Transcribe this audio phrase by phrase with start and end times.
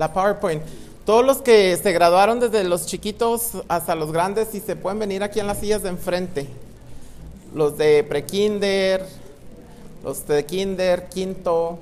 [0.00, 0.62] la PowerPoint.
[1.04, 5.22] Todos los que se graduaron desde los chiquitos hasta los grandes, si se pueden venir
[5.22, 6.48] aquí en las sillas de enfrente.
[7.54, 9.06] Los de prekinder,
[10.02, 11.78] los de kinder, quinto,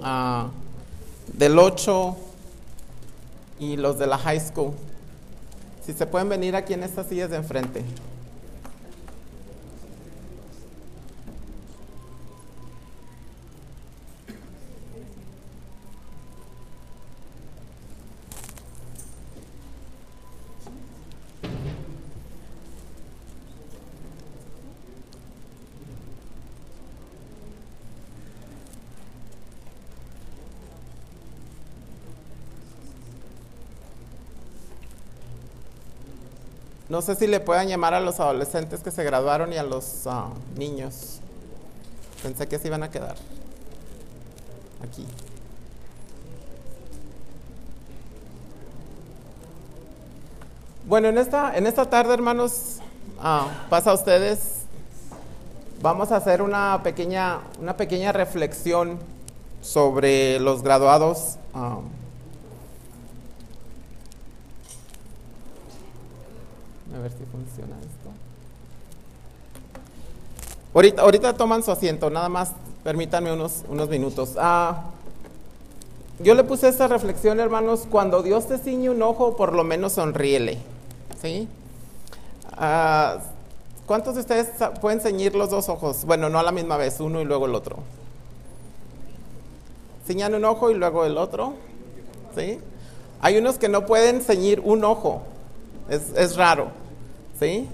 [0.00, 0.50] ah,
[1.32, 2.16] del 8
[3.58, 4.70] y los de la high school.
[5.84, 7.82] Si se pueden venir aquí en estas sillas de enfrente.
[36.96, 40.06] No sé si le puedan llamar a los adolescentes que se graduaron y a los
[40.06, 41.20] ah, niños.
[42.22, 43.16] Pensé que se iban a quedar
[44.82, 45.06] aquí.
[50.86, 52.78] Bueno, en esta, en esta tarde, hermanos,
[53.20, 54.62] ah, pasa a ustedes.
[55.82, 58.98] Vamos a hacer una pequeña, una pequeña reflexión
[59.60, 61.36] sobre los graduados.
[61.52, 61.76] Ah,
[66.96, 68.10] A ver si funciona esto.
[71.00, 72.52] Ahorita, toman su asiento, nada más
[72.84, 74.34] permítanme unos, unos minutos.
[74.38, 74.90] Ah,
[76.18, 79.94] yo le puse esta reflexión, hermanos, cuando Dios te ciñe un ojo, por lo menos
[79.94, 80.58] sonríele.
[81.20, 81.48] ¿Sí?
[82.52, 83.18] Ah,
[83.86, 84.48] ¿Cuántos de ustedes
[84.80, 86.04] pueden ceñir los dos ojos?
[86.04, 87.76] Bueno, no a la misma vez, uno y luego el otro.
[90.06, 91.54] Ciñan un ojo y luego el otro.
[92.36, 92.58] ¿Sí?
[93.20, 95.22] Hay unos que no pueden ceñir un ojo.
[95.88, 96.85] Es, es raro.
[97.38, 97.68] ¿Sí?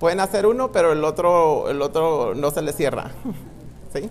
[0.00, 3.12] Pueden hacer uno, pero el otro, el otro no se le cierra.
[3.94, 4.10] ¿Sí?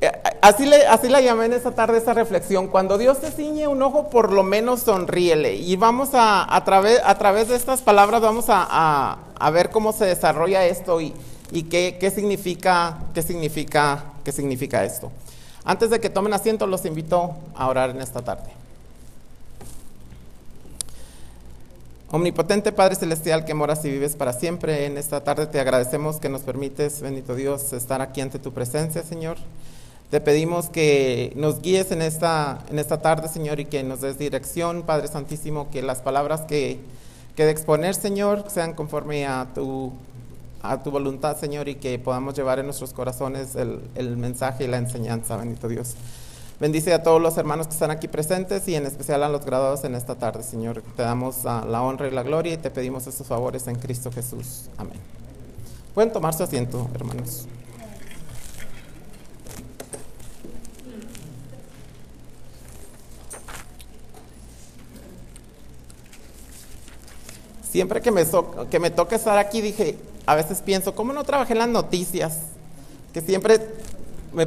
[0.00, 2.68] Eh, así, le, así la llamé en esta tarde esa reflexión.
[2.68, 5.54] Cuando Dios te ciñe un ojo, por lo menos sonríele.
[5.54, 9.92] Y vamos a, a, través, a través de estas palabras, vamos a, a, ver cómo
[9.92, 11.14] se desarrolla esto y,
[11.52, 15.12] y qué, qué, significa, qué, significa, qué significa esto.
[15.64, 18.61] Antes de que tomen asiento, los invito a orar en esta tarde.
[22.14, 26.28] Omnipotente Padre Celestial que moras y vives para siempre, en esta tarde te agradecemos que
[26.28, 29.38] nos permites, bendito Dios, estar aquí ante tu presencia, Señor.
[30.10, 34.18] Te pedimos que nos guíes en esta, en esta tarde, Señor, y que nos des
[34.18, 36.80] dirección, Padre Santísimo, que las palabras que,
[37.34, 39.94] que de exponer, Señor, sean conforme a tu,
[40.60, 44.66] a tu voluntad, Señor, y que podamos llevar en nuestros corazones el, el mensaje y
[44.66, 45.94] la enseñanza, bendito Dios.
[46.60, 49.82] Bendice a todos los hermanos que están aquí presentes y en especial a los graduados
[49.84, 50.82] en esta tarde, Señor.
[50.96, 54.66] Te damos la honra y la gloria y te pedimos estos favores en Cristo Jesús.
[54.76, 54.98] Amén.
[55.94, 57.46] Pueden tomar su asiento, hermanos.
[67.68, 68.22] Siempre que me,
[68.70, 72.38] que me toca estar aquí, dije, a veces pienso, ¿cómo no trabajé en las noticias?
[73.12, 73.58] Que siempre
[74.32, 74.46] me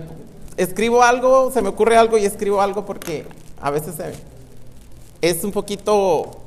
[0.57, 3.25] escribo algo, se me ocurre algo y escribo algo porque
[3.61, 3.95] a veces
[5.21, 6.37] es un poquito,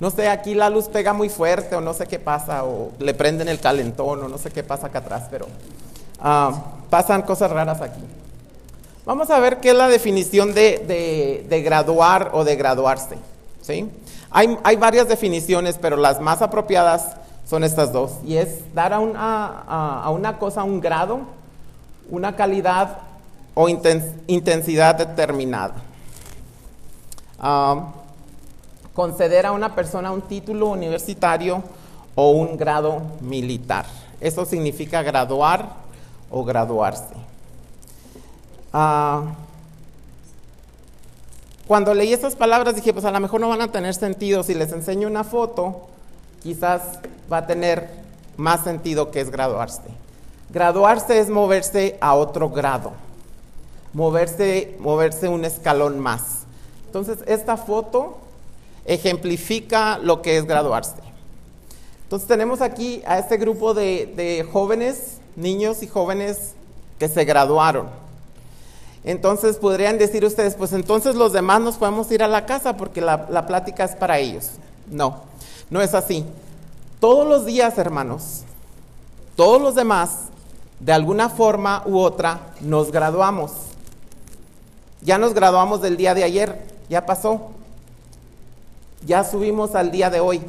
[0.00, 3.14] no sé, aquí la luz pega muy fuerte o no sé qué pasa, o le
[3.14, 5.46] prenden el calentón o no sé qué pasa acá atrás, pero
[6.20, 6.52] ah,
[6.90, 8.00] pasan cosas raras aquí.
[9.04, 13.16] Vamos a ver qué es la definición de, de, graduar o de graduarse.
[13.62, 13.88] ¿sí?
[14.30, 17.16] Hay, hay, varias definiciones, pero las más apropiadas
[17.48, 18.12] son estas dos.
[18.22, 21.20] Y es dar a una, a, a una cosa un grado,
[22.10, 22.98] una calidad
[23.60, 25.74] o intensidad determinada.
[28.94, 31.64] Conceder a una persona un título universitario
[32.14, 33.84] o un grado militar.
[34.20, 35.70] Eso significa graduar
[36.30, 37.16] o graduarse.
[38.72, 39.22] Ah,
[41.66, 44.44] cuando leí estas palabras dije, pues a lo mejor no van a tener sentido.
[44.44, 45.88] Si les enseño una foto,
[46.44, 47.90] quizás va a tener
[48.36, 49.82] más sentido que es graduarse.
[50.50, 53.07] Graduarse es moverse a otro grado
[53.92, 56.46] moverse, moverse un escalón más.
[56.86, 58.18] Entonces, esta foto
[58.84, 60.94] ejemplifica lo que es graduarse.
[62.04, 66.54] Entonces, tenemos aquí a este grupo de, jóvenes, niños y jóvenes
[66.98, 67.88] que se graduaron.
[69.04, 73.00] Entonces, podrían decir ustedes, pues entonces los demás nos podemos ir a la casa porque
[73.00, 74.52] la, la plática es para ellos.
[74.90, 75.22] No,
[75.70, 76.24] no es así.
[76.98, 78.42] Todos los días, hermanos,
[79.36, 80.28] todos los demás,
[80.80, 83.67] de alguna forma u otra, nos graduamos.
[85.00, 87.48] Ya nos graduamos del día de ayer, ya pasó.
[89.06, 90.42] Ya subimos al día de hoy.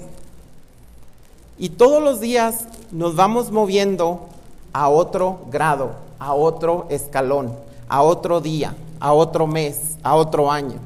[1.57, 4.27] Y todos los días nos vamos moviendo
[4.73, 7.53] a otro grado, a otro escalón,
[7.87, 10.79] a otro día, a otro mes, a otro año.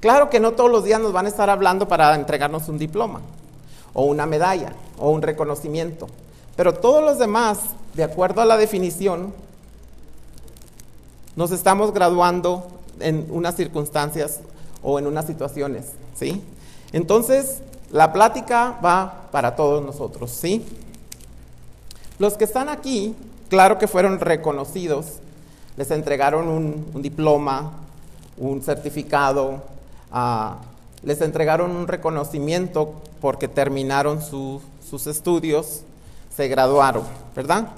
[0.00, 3.20] Claro que no todos los días nos van a estar hablando para entregarnos un diploma,
[3.92, 6.08] o una medalla, o un reconocimiento,
[6.56, 7.58] pero todos los demás,
[7.94, 9.32] de acuerdo a la definición,
[11.36, 12.66] nos estamos graduando
[13.00, 14.40] en unas circunstancias
[14.82, 16.42] o en unas situaciones, ¿sí?
[16.92, 17.60] Entonces,
[17.90, 20.64] la plática va para todos nosotros, ¿sí?
[22.18, 23.14] Los que están aquí,
[23.48, 25.18] claro que fueron reconocidos,
[25.76, 27.72] les entregaron un, diploma,
[28.36, 29.62] un certificado,
[30.12, 30.58] ah,
[31.02, 35.82] les entregaron un reconocimiento porque terminaron sus estudios,
[36.34, 37.04] se graduaron,
[37.34, 37.68] ¿verdad?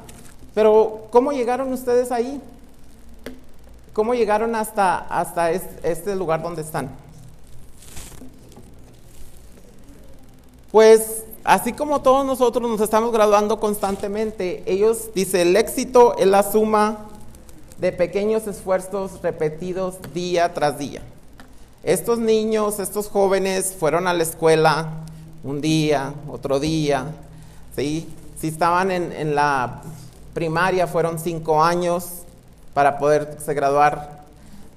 [0.54, 2.40] Pero, ¿cómo llegaron ustedes ahí?
[3.92, 6.90] ¿Cómo llegaron hasta, hasta este lugar donde están?
[10.70, 16.42] Pues así como todos nosotros nos estamos graduando constantemente, ellos, dice, el éxito es la
[16.42, 17.00] suma
[17.78, 21.02] de pequeños esfuerzos repetidos día tras día.
[21.82, 25.04] Estos niños, estos jóvenes fueron a la escuela
[25.44, 27.08] un día, otro día,
[27.76, 28.08] ¿sí?
[28.40, 29.82] Si estaban en, en la
[30.32, 32.21] primaria fueron cinco años
[32.74, 34.22] para poderse graduar.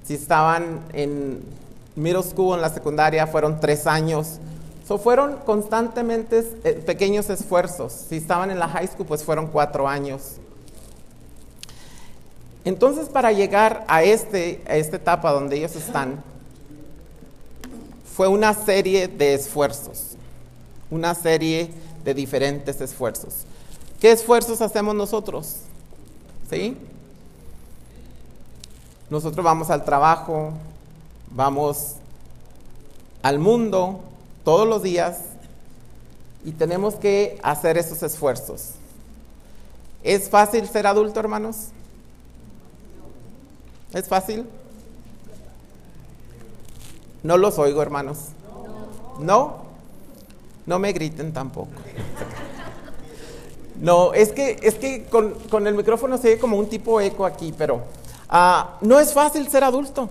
[0.04, 1.42] Si estaban en
[1.96, 4.38] middle school, en la secundaria, fueron tres años.
[4.86, 7.92] So, fueron constantemente eh, pequeños esfuerzos.
[7.92, 10.36] Si estaban en la high school, pues fueron cuatro años.
[12.64, 16.22] Entonces, para llegar a, este, a esta etapa donde ellos están,
[18.16, 20.16] fue una serie de esfuerzos,
[20.90, 21.70] una serie
[22.04, 23.44] de diferentes esfuerzos.
[24.00, 25.56] ¿Qué esfuerzos hacemos nosotros?
[26.48, 26.76] ¿Sí?
[29.10, 30.52] Nosotros vamos al trabajo,
[31.30, 31.94] vamos
[33.22, 34.00] al mundo,
[34.44, 35.18] todos los días
[36.44, 38.70] y tenemos que hacer esos esfuerzos.
[40.02, 41.70] ¿Es fácil ser adulto, hermanos?
[43.92, 44.46] ¿Es fácil?
[47.22, 48.18] No los oigo, hermanos.
[49.18, 49.66] ¿No?
[50.66, 51.70] No me griten tampoco.
[53.80, 57.52] No, es que, es que con, el micrófono se ve como un tipo eco aquí,
[57.56, 57.82] pero
[58.28, 60.08] ah, no es fácil ser adulto.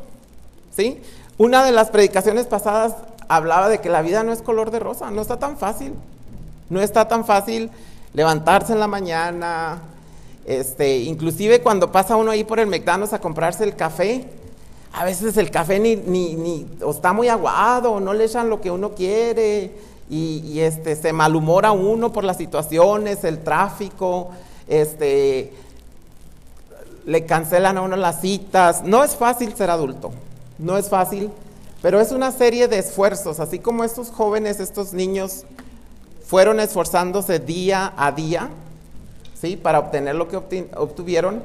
[0.76, 1.02] ¿Sí?
[1.38, 2.96] Una de las predicaciones pasadas
[3.28, 5.94] hablaba de que la vida no es color de rosa, no está tan fácil.
[6.70, 7.70] No está tan fácil
[8.14, 9.82] levantarse en la mañana,
[10.46, 14.26] este, inclusive cuando pasa uno ahí por el McDonald's a comprarse el café,
[14.94, 18.72] a veces el café ni, ni, o está muy aguado, no le echan lo que
[18.72, 19.72] uno quiere,
[20.10, 24.30] y, este, se malhumora uno por las situaciones, el tráfico,
[24.68, 25.52] este,
[27.06, 28.84] le cancelan a uno las citas.
[28.84, 30.12] No es fácil ser adulto,
[30.58, 31.32] no es fácil
[31.86, 35.44] pero es una serie de esfuerzos, así como estos jóvenes, estos niños
[36.26, 38.50] fueron esforzándose día a día,
[39.40, 39.56] ¿sí?
[39.56, 41.44] Para obtener lo que obtuvieron,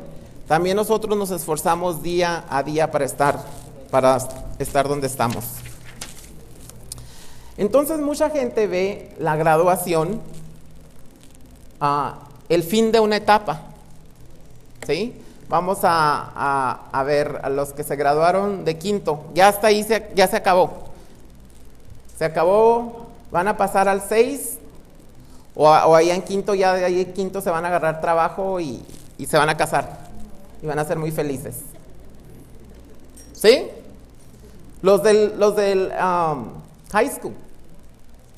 [0.49, 3.39] también nosotros nos esforzamos día a día para estar,
[3.91, 4.17] para
[4.59, 5.45] estar donde estamos.
[7.59, 10.23] Entonces mucha gente ve la graduación,
[11.83, 12.15] ah,
[12.49, 13.61] el fin de una etapa,
[14.87, 15.21] ¿sí?
[15.51, 19.25] Vamos a, ver a los que se graduaron de quinto.
[19.35, 20.71] Ya hasta ahí se, ya se acabó.
[22.17, 24.59] Se acabó, van a pasar al seis.
[25.57, 28.61] O, o allá en quinto, ya de ahí en quinto se van a agarrar trabajo
[28.61, 28.81] y,
[29.27, 30.07] se van a casar.
[30.63, 31.57] Y van a ser muy felices.
[33.33, 33.67] ¿Sí?
[34.83, 36.45] Los del, los del um,
[36.93, 37.35] high school.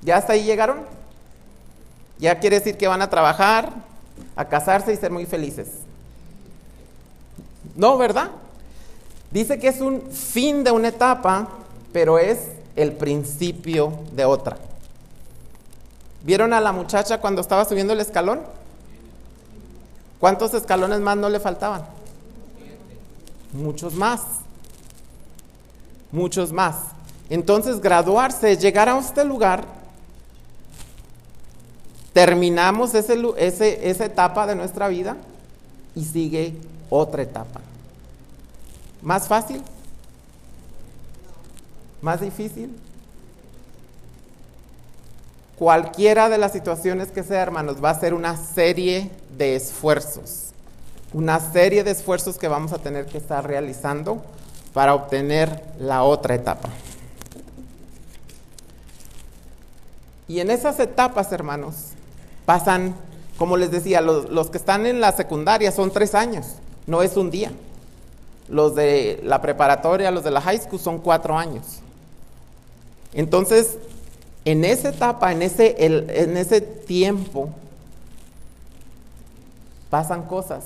[0.01, 0.79] ¿Ya hasta ahí llegaron?
[2.19, 3.71] Ya quiere decir que van a trabajar,
[4.35, 5.82] a casarse y ser muy felices.
[7.75, 8.31] No, ¿verdad?
[9.31, 11.49] Dice que es un fin de una etapa,
[11.93, 14.59] pero es el principio de otra.
[16.23, 18.43] ¿Vieron a la muchacha cuando estaba subiendo el escalón?
[20.21, 21.85] ¿Cuántos escalones más no le faltaban?
[23.53, 24.21] Muchos más.
[26.13, 26.77] Muchos más.
[27.29, 29.65] Entonces, graduarse, llegar a este lugar,
[32.13, 35.17] terminamos esa etapa de nuestra vida
[35.95, 36.55] y sigue
[36.93, 37.61] otra etapa.
[39.01, 39.63] ¿Más fácil?
[42.03, 42.77] ¿Más difícil?
[45.59, 50.51] Cualquiera de las situaciones que sea, hermanos, va a ser una serie de esfuerzos.
[51.13, 54.23] Una serie de esfuerzos que vamos a tener que estar realizando
[54.73, 56.69] para obtener la otra etapa.
[60.29, 61.93] Y en esas etapas, hermanos,
[62.45, 62.95] pasan,
[63.39, 67.17] como les decía, los, los que están en la secundaria son tres años no es
[67.17, 67.53] un día.
[68.49, 71.81] Los de la preparatoria, los de la high school son cuatro años.
[73.15, 73.79] Entonces,
[74.45, 77.51] en esa etapa, en ese, en ese tiempo,
[79.91, 80.65] pasan cosas.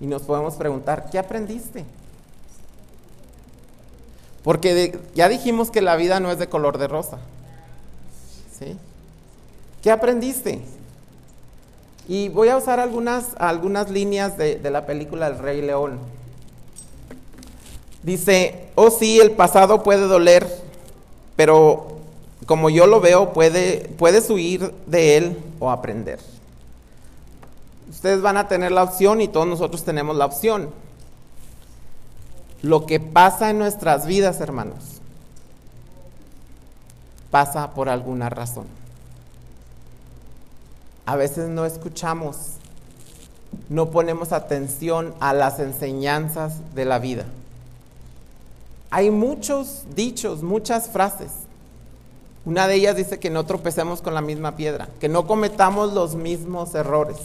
[0.00, 1.84] Y nos podemos preguntar, ¿qué aprendiste?
[4.42, 7.18] Porque ya dijimos que la vida no es de color de rosa.
[8.58, 8.76] ¿Sí?
[9.82, 10.60] ¿Qué aprendiste?
[12.06, 15.98] Y voy a usar algunas, algunas líneas de, de la película El Rey León.
[18.02, 20.46] Dice, oh sí, el pasado puede doler,
[21.36, 21.94] pero
[22.46, 26.20] como yo lo veo, puede, puedes huir de él o aprender.
[27.88, 30.70] Ustedes van a tener la opción y todos nosotros tenemos la opción.
[32.60, 35.00] Lo que pasa en nuestras vidas, hermanos,
[37.30, 38.66] pasa por alguna razón.
[41.06, 42.36] A veces no escuchamos,
[43.68, 47.26] no ponemos atención a las enseñanzas de la vida.
[48.90, 51.30] Hay muchos dichos, muchas frases.
[52.44, 56.14] Una de ellas dice que no tropecemos con la misma piedra, que no cometamos los
[56.14, 57.16] mismos errores.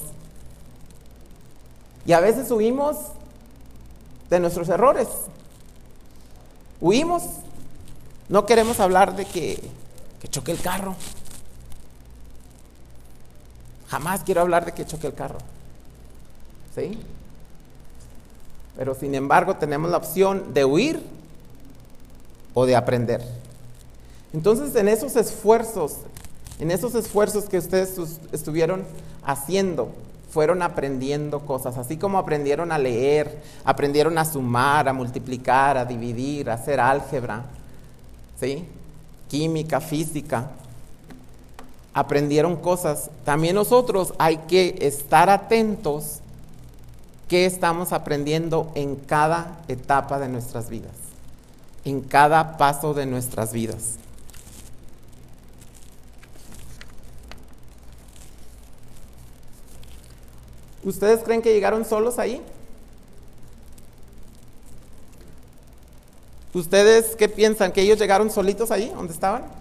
[2.06, 2.98] Y a veces huimos
[4.30, 5.08] de nuestros errores.
[6.82, 7.24] Huimos.
[8.30, 9.62] No queremos hablar de que,
[10.22, 10.96] que choque el carro.
[13.90, 15.40] Jamás quiero hablar de que choque el carro.
[16.76, 17.00] ¿Sí?
[18.78, 21.02] Pero sin embargo tenemos la opción de huir
[22.54, 23.22] o de aprender.
[24.32, 25.98] Entonces en esos esfuerzos,
[26.60, 27.98] en esos esfuerzos que ustedes
[28.32, 28.84] estuvieron
[29.26, 29.92] haciendo,
[30.30, 36.50] fueron aprendiendo cosas, así como aprendieron a leer, aprendieron a sumar, a multiplicar, a dividir,
[36.50, 37.46] a hacer álgebra,
[38.40, 38.66] ¿sí?
[39.28, 40.52] química, física,
[41.94, 43.10] aprendieron cosas.
[43.26, 46.20] También nosotros hay que estar atentos
[47.28, 50.96] qué estamos aprendiendo en cada etapa de nuestras vidas,
[51.86, 53.96] en cada paso de nuestras vidas.
[60.84, 62.42] ¿Ustedes creen que llegaron solos ahí?
[66.54, 67.72] ¿Ustedes qué piensan?
[67.72, 69.59] ¿Que ellos llegaron solitos ahí, donde estaban?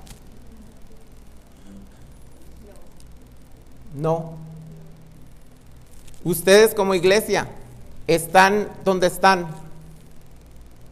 [3.98, 4.34] No.
[6.22, 7.48] Ustedes como iglesia
[8.06, 9.48] están donde están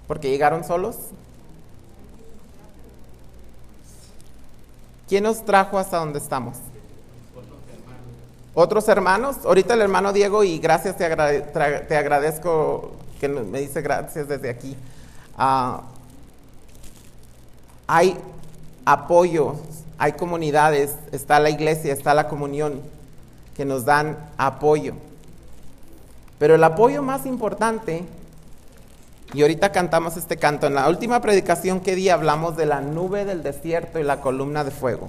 [0.08, 0.96] porque llegaron solos.
[5.08, 6.56] ¿Quién nos trajo hasta donde estamos?
[8.54, 14.50] Otros hermanos, ahorita el hermano Diego, y gracias, te, agradezco que me dice gracias desde
[14.50, 14.76] aquí.
[15.36, 15.82] Ah,
[17.86, 18.18] hay
[18.84, 19.56] apoyo,
[19.98, 22.80] hay comunidades, está la iglesia, está la comunión,
[23.56, 24.94] que nos dan apoyo.
[26.38, 28.04] Pero el apoyo más importante,
[29.32, 33.25] y ahorita cantamos este canto, en la última predicación que di hablamos de la nube
[33.25, 35.08] del desierto y la columna de fuego.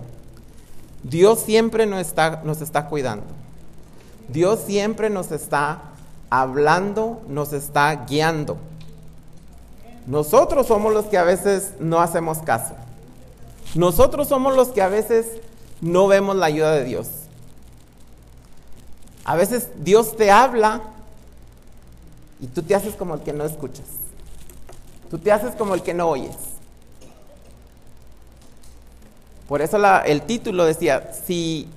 [1.03, 3.25] Dios siempre nos está, nos está cuidando.
[4.29, 5.81] Dios siempre nos está
[6.29, 8.57] hablando, nos está guiando.
[10.05, 12.75] Nosotros somos los que a veces no hacemos caso.
[13.75, 15.27] Nosotros somos los que a veces
[15.81, 17.07] no vemos la ayuda de Dios.
[19.27, 20.81] A veces Dios te habla
[22.39, 23.85] y tú te haces como el que no escuchas.
[25.11, 26.37] Tú te haces como el que no oyes.
[29.49, 31.67] Por eso el título decía, si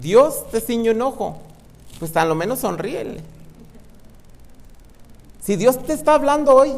[0.00, 1.36] Dios te ciñe un ojo,
[1.98, 3.20] pues a lo menos sonríele.
[5.42, 6.72] Si Dios te está hablando hoy,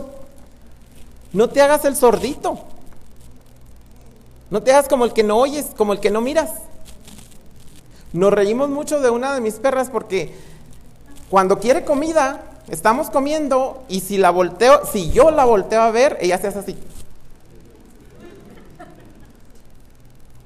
[1.35, 2.59] no te hagas el sordito.
[4.51, 6.53] No te hagas como el que no oyes, como el que no miras.
[8.12, 10.35] Nos reímos mucho de una de mis perras porque
[11.31, 16.19] cuando quiere comida, estamos comiendo y si la volteo, si yo la volteo a ver,
[16.21, 16.78] ella se hace así.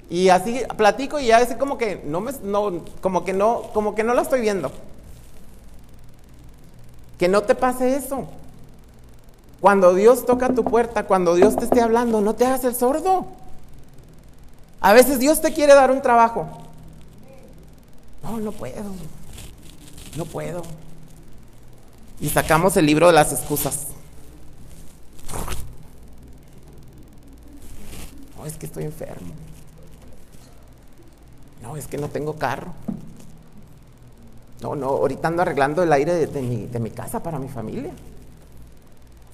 [0.09, 3.95] Y así platico y ya así como que no me no, como que no, como
[3.97, 4.71] que no la estoy viendo.
[7.19, 8.27] Que no te pase eso.
[9.61, 13.27] Cuando Dios toca tu puerta, cuando Dios te esté hablando, no te hagas el sordo.
[14.81, 16.66] A veces Dios te quiere dar un trabajo.
[18.27, 18.83] No, no puedo.
[20.17, 20.63] No puedo.
[22.21, 23.89] Y sacamos el libro de las excusas.
[28.37, 29.33] No, es que estoy enfermo.
[31.63, 32.73] No, es que no tengo carro.
[34.61, 37.93] No, no, ahorita ando arreglando el aire de, mi, de mi casa para mi familia.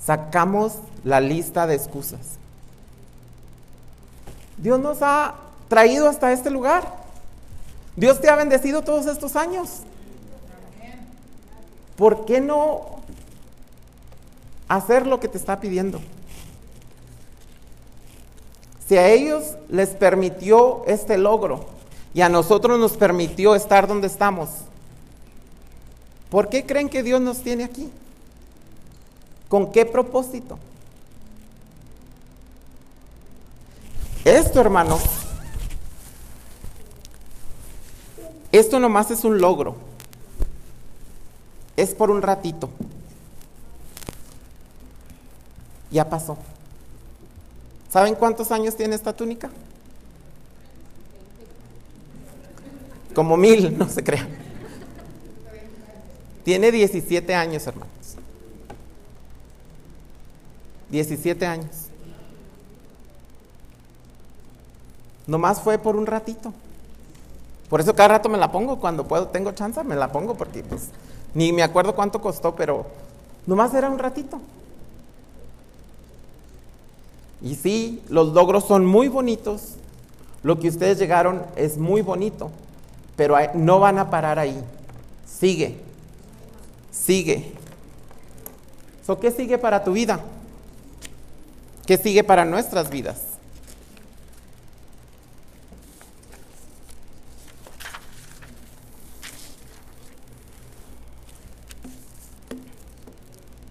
[0.04, 2.38] Sacamos la lista de excusas.
[4.58, 5.34] Dios nos ha
[5.68, 7.01] traído hasta este lugar.
[7.96, 9.80] Dios te ha bendecido todos estos años.
[11.96, 13.00] ¿Por qué no
[14.68, 16.00] hacer lo que te está pidiendo?
[18.88, 21.72] Si a ellos les permitió este logro,
[22.14, 24.50] y a nosotros nos permitió estar donde estamos.
[26.30, 27.90] ¿Por qué creen que Dios nos tiene aquí?
[29.48, 30.58] ¿Con qué propósito?
[34.24, 34.98] Esto, hermano,
[38.52, 39.76] esto nomás es un logro.
[41.76, 42.68] Es por un ratito.
[45.90, 46.36] Ya pasó.
[47.90, 49.50] ¿Saben cuántos años tiene esta túnica?
[53.14, 54.28] Como mil, no se crean.
[56.44, 58.16] Tiene 17 años, hermanos.
[60.90, 61.88] 17 años.
[65.26, 66.52] Nomás fue por un ratito.
[67.72, 70.62] Por eso cada rato me la pongo, cuando puedo, tengo chance, me la pongo, porque
[70.62, 70.90] pues
[71.32, 72.84] ni me acuerdo cuánto costó, pero
[73.46, 74.38] nomás era un ratito.
[77.40, 79.76] Y sí, los logros son muy bonitos,
[80.42, 82.50] lo que ustedes llegaron es muy bonito,
[83.16, 84.62] pero no van a parar ahí.
[85.24, 85.80] Sigue,
[86.90, 87.54] sigue.
[89.18, 90.20] ¿Qué sigue para tu vida?
[91.86, 93.31] ¿Qué sigue para nuestras vidas?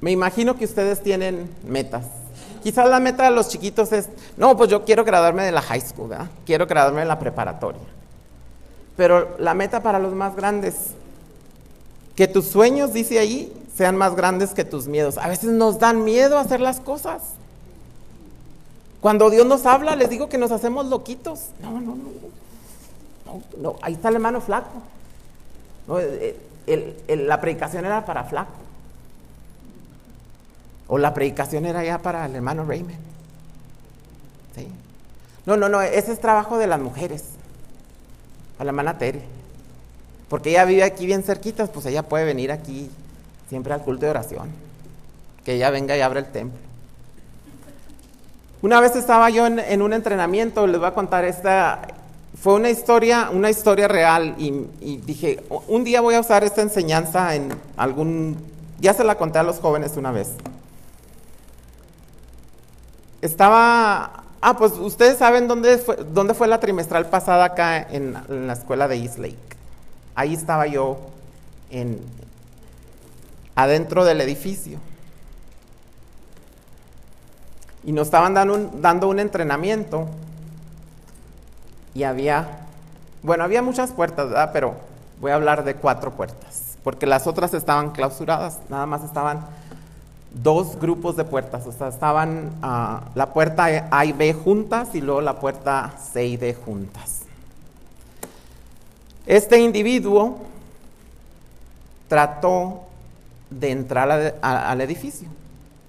[0.01, 2.05] Me imagino que ustedes tienen metas.
[2.63, 5.81] Quizás la meta de los chiquitos es, no, pues yo quiero graduarme de la high
[5.81, 6.27] school, ¿verdad?
[6.45, 7.81] quiero graduarme de la preparatoria.
[8.97, 10.75] Pero la meta para los más grandes,
[12.15, 15.17] que tus sueños, dice ahí, sean más grandes que tus miedos.
[15.17, 17.21] A veces nos dan miedo hacer las cosas.
[19.01, 21.47] Cuando Dios nos habla, les digo que nos hacemos loquitos.
[21.61, 23.41] No, no, no.
[23.57, 24.81] no, ahí está el hermano flaco.
[27.07, 28.53] la predicación era para flaco.
[30.93, 32.97] O la predicación era ya para el hermano Raymond.
[34.53, 34.67] ¿Sí?
[35.45, 37.23] No, no, no, ese es trabajo de las mujeres.
[38.59, 39.21] A la hermana Tere.
[40.27, 42.91] Porque ella vive aquí bien cerquitas, pues ella puede venir aquí
[43.47, 44.49] siempre al culto de oración.
[45.45, 46.59] Que ella venga y abra el templo.
[48.61, 51.87] Una vez estaba yo en, un entrenamiento, les voy a contar esta,
[52.37, 56.61] fue una historia, una historia real y, y, dije, un día voy a usar esta
[56.61, 58.35] enseñanza en algún,
[58.81, 60.31] ya se la conté a los jóvenes una vez.
[63.21, 68.15] Estaba, ah, pues ustedes saben dónde fue, dónde fue la trimestral pasada acá en,
[68.47, 69.37] la escuela de East Lake.
[70.15, 70.97] Ahí estaba yo
[71.69, 71.99] en,
[73.55, 74.79] adentro del edificio.
[77.83, 80.07] Y nos estaban dando un, dando un entrenamiento.
[81.93, 82.65] Y había,
[83.21, 84.49] bueno, había muchas puertas, ¿verdad?
[84.53, 84.75] Pero
[85.19, 86.77] voy a hablar de cuatro puertas.
[86.83, 89.45] Porque las otras estaban clausuradas, nada más estaban
[90.33, 91.67] dos grupos de puertas.
[91.67, 96.25] O sea, estaban ah, la puerta A y B juntas y luego la puerta C
[96.25, 97.21] y D juntas.
[99.25, 100.39] Este individuo
[102.07, 102.83] trató
[103.49, 105.27] de entrar al edificio.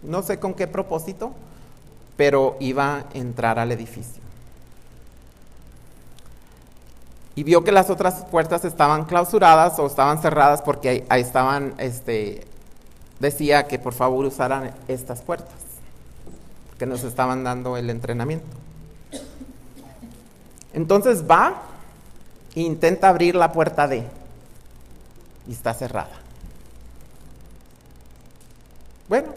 [0.02, 1.32] No sé con qué propósito,
[2.16, 4.22] pero iba a entrar al edificio.
[7.34, 12.46] Y vio que las otras puertas estaban clausuradas o estaban cerradas porque ahí, estaban, este,
[13.22, 15.54] decía que por favor usaran estas puertas,
[16.78, 18.46] que nos estaban dando el entrenamiento.
[20.74, 21.62] Entonces va
[22.54, 24.04] e intenta abrir la puerta D
[25.48, 26.20] y está cerrada.
[29.08, 29.28] Bueno,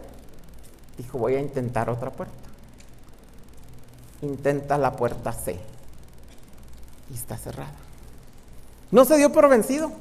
[0.97, 2.45] dijo, voy a intentar otra puerta
[4.25, 5.57] intenta la puerta C
[7.09, 7.73] y está cerrada.
[8.91, 9.91] No se dio por vencido.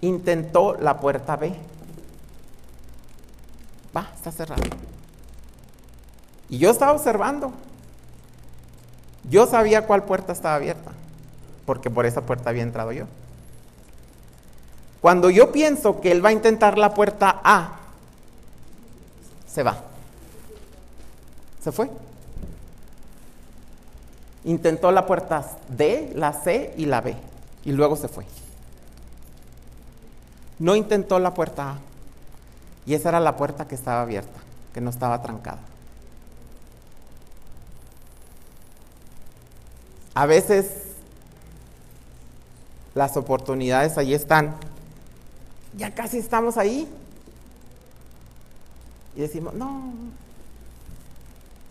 [0.00, 1.54] Intentó la puerta B.
[3.96, 4.62] Va, está cerrada.
[6.50, 7.52] Y yo estaba observando.
[9.30, 10.92] Yo sabía cuál puerta estaba abierta,
[11.64, 13.06] porque por esa puerta había entrado yo.
[15.00, 17.78] Cuando yo pienso que él va a intentar la puerta A,
[19.46, 19.78] se va.
[21.62, 21.90] Se fue.
[24.44, 27.16] Intentó la puerta D, la C y la B.
[27.64, 28.24] Y luego se fue.
[30.58, 31.78] No intentó la puerta A.
[32.86, 34.38] Y esa era la puerta que estaba abierta,
[34.72, 35.58] que no estaba trancada.
[40.14, 40.70] A veces
[42.94, 44.54] las oportunidades ahí están.
[45.76, 46.88] Ya casi estamos ahí.
[49.14, 49.92] Y decimos, no,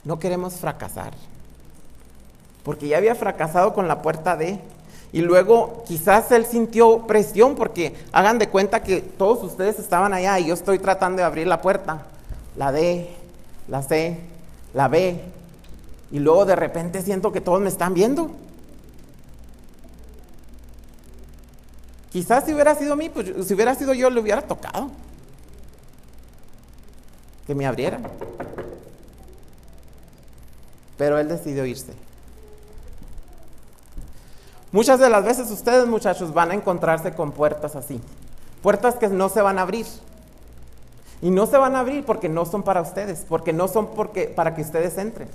[0.04, 1.14] no queremos fracasar
[2.66, 4.60] porque ya había fracasado con la puerta D.
[5.16, 10.38] Y luego quizás él sintió presión porque hagan de cuenta que todos ustedes estaban allá
[10.40, 12.06] y yo estoy tratando de abrir la puerta.
[12.58, 13.08] La D,
[13.70, 14.20] la C,
[14.74, 15.22] la B.
[16.12, 18.30] Y luego de repente siento que todos me están viendo.
[22.12, 24.92] Quizás si hubiera sido mí, pues si hubiera sido yo, le hubiera tocado.
[27.48, 28.02] Que me abriera.
[30.98, 31.94] pero él decidió irse.
[34.76, 38.02] Muchas de las veces ustedes muchachos van a encontrarse con puertas así,
[38.62, 39.86] puertas que no se van a abrir.
[41.22, 44.26] Y no se van a abrir porque no son para ustedes, porque no son porque,
[44.26, 45.30] para que ustedes entren.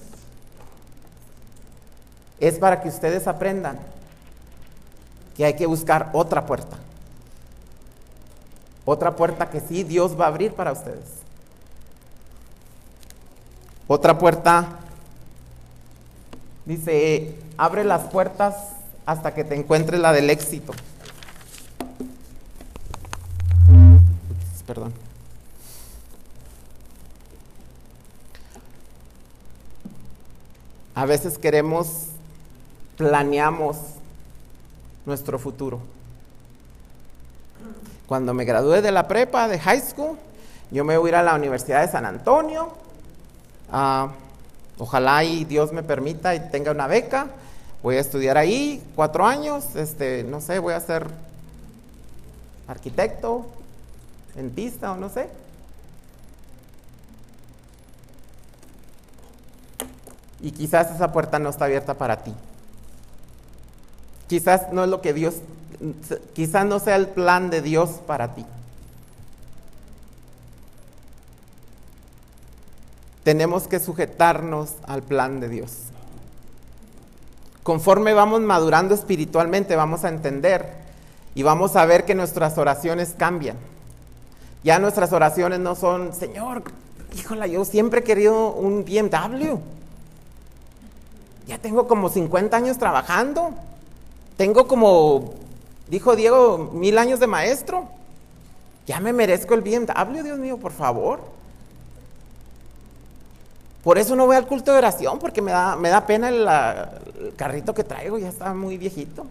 [2.39, 3.79] Es para que ustedes aprendan
[5.39, 6.77] que hay que buscar otra puerta.
[8.85, 11.09] Otra puerta que sí Dios va a abrir para ustedes.
[13.89, 14.81] Otra puerta
[16.67, 18.80] dice, abre las puertas
[19.11, 20.73] hasta que te encuentres la del éxito.
[24.65, 24.93] Perdón.
[30.95, 32.07] A veces queremos,
[32.97, 33.79] planeamos
[35.07, 35.81] nuestro futuro.
[38.07, 40.17] Cuando me gradué de la prepa, de high school,
[40.71, 42.69] yo me voy a ir a la Universidad de San Antonio.
[43.73, 44.11] Ah,
[44.79, 47.27] ojalá y Dios me permita y tenga una beca.
[47.83, 49.75] Voy a estudiar ahí cuatro años.
[49.75, 51.07] Este, no sé, voy a ser
[52.69, 53.47] arquitecto,
[54.35, 55.29] dentista o no sé.
[60.41, 62.35] Y quizás esa puerta no está abierta para ti.
[64.29, 65.37] Quizás no es lo que Dios,
[66.35, 68.47] quizás no sea el plan de Dios para ti.
[73.25, 75.73] Tenemos que sujetarnos al plan de Dios.
[77.71, 80.67] Conforme vamos madurando espiritualmente, vamos a entender
[81.37, 83.57] y vamos a ver que nuestras oraciones cambian.
[84.65, 86.65] Ya nuestras oraciones no son, Señor,
[87.17, 89.61] híjole, yo siempre he querido un BMW.
[91.47, 93.53] Ya tengo como 50 años trabajando.
[94.37, 95.35] Tengo como,
[95.87, 97.85] dijo Diego, mil años de maestro.
[98.89, 101.21] Ya me merezco el BMW, Dios mío, por favor.
[103.83, 106.47] Por eso no voy al culto de oración, porque me da, me da pena el,
[107.27, 109.27] el carrito que traigo, ya está muy viejito.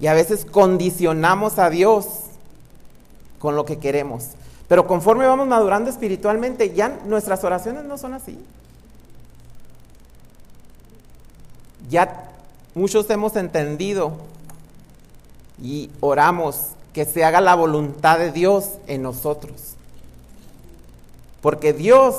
[0.00, 2.06] Y a veces condicionamos a Dios
[3.38, 4.30] con lo que queremos.
[4.66, 8.38] Pero conforme vamos madurando espiritualmente, ya nuestras oraciones no son así.
[11.88, 12.30] Ya
[12.74, 14.12] muchos hemos entendido
[15.62, 19.74] y oramos que se haga la voluntad de Dios en nosotros.
[21.40, 22.14] Porque Dios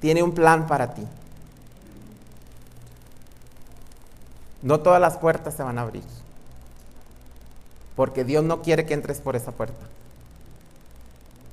[0.00, 1.02] tiene un plan para ti.
[4.62, 6.02] No todas las puertas se van a abrir.
[7.96, 9.86] Porque Dios no quiere que entres por esa puerta.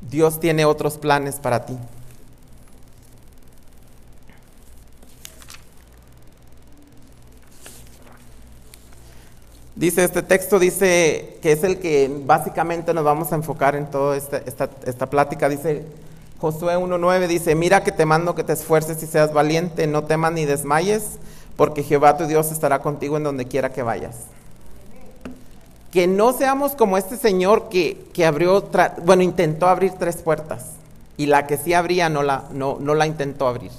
[0.01, 1.77] Dios tiene otros planes para ti.
[9.75, 14.15] Dice este texto, dice que es el que básicamente nos vamos a enfocar en toda
[14.15, 15.49] esta, esta, plática.
[15.49, 15.85] Dice
[16.39, 20.33] Josué 1.9, dice, mira que te mando que te esfuerces y seas valiente, no temas
[20.33, 21.03] ni desmayes,
[21.55, 24.15] porque Jehová tu Dios estará contigo en donde quiera que vayas.
[25.91, 28.69] Que no seamos como este señor que, que abrió,
[29.03, 30.71] bueno, intentó abrir tres puertas
[31.15, 33.71] y la que sí abría no la, no, no la intentó abrir.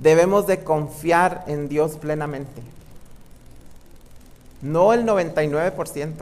[0.00, 2.62] Debemos de confiar en Dios plenamente
[4.62, 6.12] no el 99%,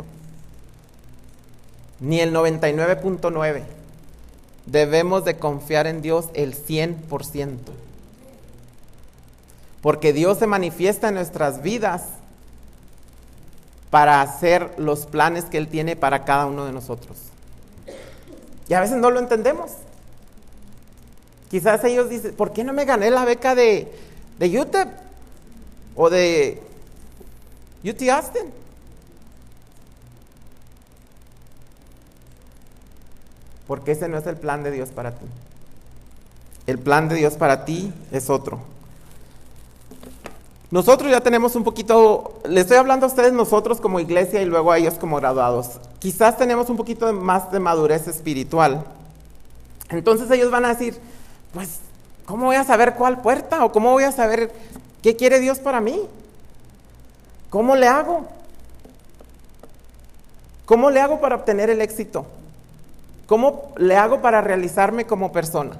[2.05, 3.63] ni el 99.9%.
[4.67, 7.57] Debemos de confiar en Dios el 100%.
[9.83, 12.03] Porque Dios se manifiesta en nuestras vidas
[13.91, 17.17] para hacer los planes que Él tiene para cada uno de nosotros.
[18.69, 19.73] Y a veces no lo entendemos.
[21.51, 23.93] Quizás ellos dicen, ¿por qué no me gané la beca de,
[24.39, 24.89] de UTEP?
[25.97, 26.61] O de
[27.85, 28.64] UT Austin.
[33.67, 35.27] Porque ese no es el plan de Dios para ti.
[36.67, 38.61] El plan de Dios para ti es otro.
[40.71, 44.73] Nosotros ya tenemos un poquito, le estoy hablando a ustedes nosotros como iglesia y luego
[44.73, 45.79] a ellos como graduados.
[46.01, 48.85] Quizás tenemos un poquito más de madurez espiritual.
[49.91, 50.99] Entonces ellos van a decir,
[51.53, 51.79] pues,
[52.27, 53.65] ¿cómo voy a saber cuál puerta?
[53.65, 54.53] ¿O cómo voy a saber
[55.03, 56.01] qué quiere Dios para mí?
[57.51, 58.27] ¿Cómo le hago?
[60.65, 62.27] ¿Cómo le hago para obtener el éxito?
[63.27, 65.77] ¿Cómo le hago para realizarme como persona?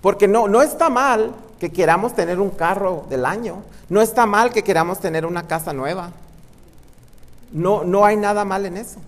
[0.00, 3.62] Porque no, no está mal que queramos tener un carro del año.
[3.88, 6.10] No está mal que queramos tener una casa nueva.
[7.52, 8.98] No, no hay nada mal en eso.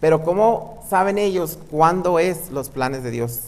[0.00, 3.42] Pero ¿cómo saben ellos cuándo es los planes de Dios?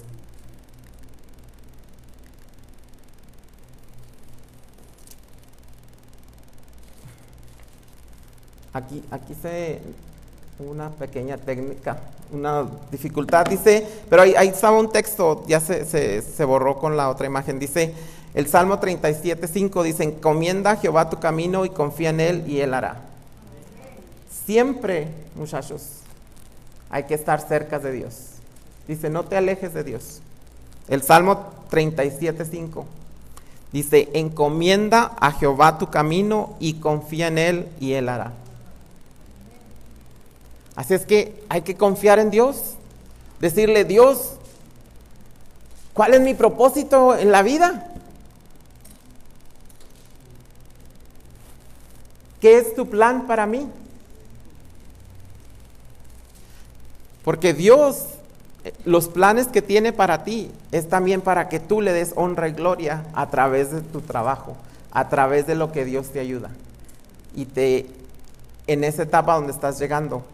[8.72, 9.80] Aquí, aquí se,
[10.68, 11.98] una pequeña técnica,
[12.32, 13.46] una dificultad.
[13.46, 17.58] Dice, pero ahí, estaba un texto, ya se, se, borró con la otra imagen.
[17.58, 17.94] Dice,
[18.34, 22.60] el Salmo 37, 5 dice, encomienda a Jehová tu camino y confía en Él y
[22.60, 23.02] Él hará.
[24.46, 26.00] Siempre, muchachos,
[26.90, 28.14] hay que estar cerca de Dios.
[28.86, 30.20] Dice, no te alejes de Dios.
[30.88, 32.86] El Salmo 37, 5
[33.72, 38.32] dice, encomienda a Jehová tu camino y confía en Él y Él hará.
[40.80, 42.72] Así es que hay que confiar en Dios,
[43.38, 44.36] decirle, Dios,
[45.92, 47.86] ¿cuál es mi propósito en la vida?
[52.40, 53.68] ¿Qué es tu plan para mí?
[57.26, 58.06] Porque Dios,
[58.86, 62.52] los planes que tiene para ti es también para que tú le des honra y
[62.52, 64.56] gloria a través de tu trabajo,
[64.92, 66.48] a través de lo que Dios te ayuda.
[67.36, 67.84] Y te,
[68.66, 70.24] en esa etapa donde estás llegando,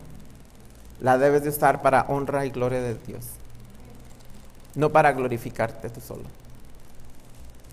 [1.01, 3.25] la debes de usar para honra y gloria de Dios.
[4.75, 6.25] No para glorificarte tú solo.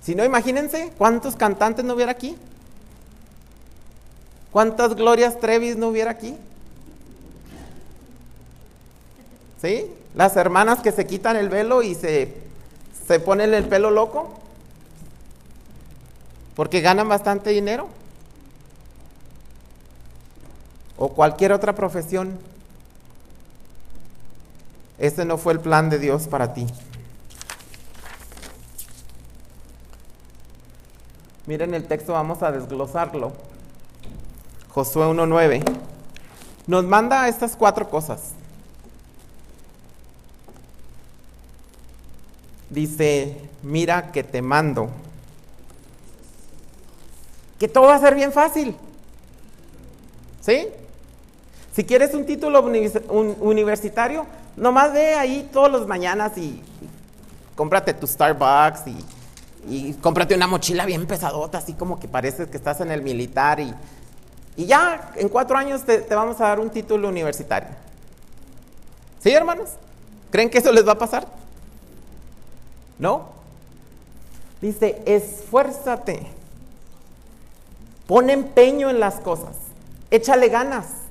[0.02, 2.38] Si no, imagínense cuántos cantantes no hubiera aquí.
[4.52, 6.38] ¿Cuántas glorias Trevis no hubiera aquí?
[9.62, 9.90] ¿Sí?
[10.14, 12.38] Las hermanas que se quitan el velo y se,
[13.08, 14.40] se ponen el pelo loco.
[16.56, 17.88] Porque ganan bastante dinero.
[20.98, 22.38] O cualquier otra profesión
[24.98, 26.68] ese no fue el plan de Dios para ti.
[31.46, 33.34] Miren el texto, vamos a desglosarlo.
[34.70, 35.64] Josué 1.9.
[36.68, 38.32] Nos manda estas cuatro cosas.
[42.70, 44.90] Dice, mira que te mando.
[47.60, 48.76] Que todo va a ser bien fácil.
[50.42, 50.68] ¿Sí?
[51.76, 56.62] Si quieres un título universitario, Nomás ve ahí todos los mañanas y,
[57.56, 58.84] cómprate tu Starbucks
[59.68, 63.60] y, cómprate una mochila bien pesadota, así como que parece que estás en el militar
[63.60, 63.74] y,
[64.58, 67.70] y ya en cuatro años te, te vamos a dar un título universitario.
[69.22, 69.70] ¿Sí, hermanos?
[70.32, 71.26] ¿Creen que eso les va a pasar?
[73.00, 73.30] ¿No?
[74.62, 76.28] Dice, esfuérzate,
[78.08, 79.56] pon empeño en las cosas,
[80.12, 81.03] échale ganas.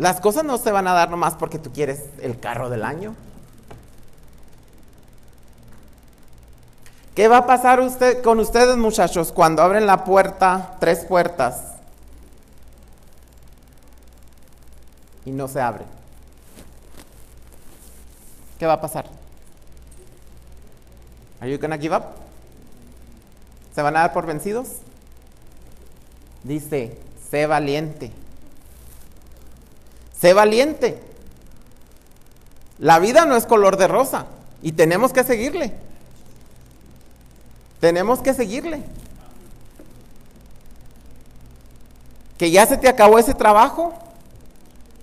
[0.00, 3.14] Las cosas no se van a dar nomás porque tú quieres el carro del año.
[7.14, 11.74] ¿Qué va a pasar usted, con ustedes muchachos cuando abren la puerta, tres puertas,
[15.26, 15.84] y no se abre?
[18.58, 19.04] ¿Qué va a pasar?
[21.42, 22.04] Are you gonna give up?
[23.74, 24.76] ¿Se van a dar por vencidos?
[26.42, 26.96] Dice,
[27.30, 28.12] sé valiente.
[30.20, 31.00] Sé valiente.
[32.78, 34.26] La vida no es color de rosa
[34.62, 35.72] y tenemos que seguirle.
[37.80, 38.82] Tenemos que seguirle.
[42.38, 43.94] Que ya se te acabó ese trabajo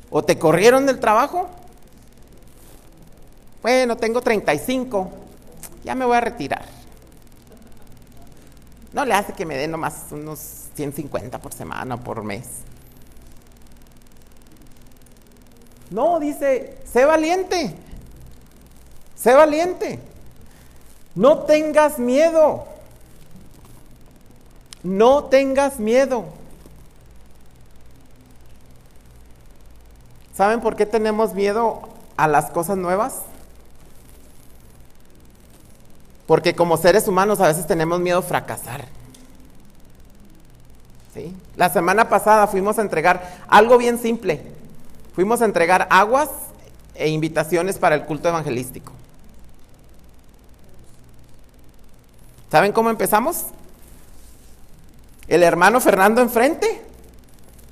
[0.09, 1.49] o te corrieron del trabajo.
[3.61, 5.11] Bueno, tengo 35,
[5.83, 6.65] ya me voy a retirar.
[8.93, 10.39] No le hace que me den nomás unos
[10.75, 12.45] 150 por semana o por mes.
[15.89, 17.75] No, dice, sé valiente.
[19.15, 19.99] Sé valiente.
[21.15, 22.65] No tengas miedo.
[24.83, 26.25] No tengas miedo.
[30.35, 31.81] ¿Saben por qué tenemos miedo
[32.15, 33.21] a las cosas nuevas?
[36.27, 38.85] Porque como seres humanos a veces tenemos miedo a fracasar.
[41.13, 41.35] ¿Sí?
[41.55, 44.43] La semana pasada fuimos a entregar algo bien simple,
[45.17, 46.29] fuimos a entregar aguas
[46.93, 48.91] e invitaciones para el culto evangelístico.
[52.51, 53.45] ¿Saben cómo empezamos?
[55.27, 56.83] El hermano Fernando enfrente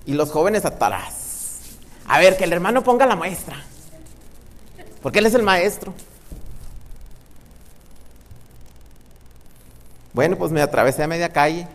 [0.07, 1.59] y los jóvenes atrás.
[2.07, 3.57] A ver, que el hermano ponga la muestra.
[5.03, 5.93] Porque él es el maestro.
[10.13, 11.67] Bueno, pues me atravesé a media calle.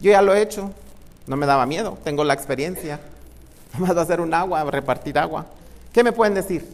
[0.00, 0.70] Yo ya lo he hecho.
[1.26, 1.98] No me daba miedo.
[2.04, 3.00] Tengo la experiencia.
[3.78, 5.46] Más va a ser un agua, repartir agua.
[5.92, 6.66] ¿Qué me pueden decir?